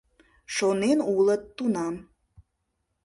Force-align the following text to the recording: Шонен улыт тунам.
Шонен 0.55 0.99
улыт 1.15 1.43
тунам. 1.57 1.95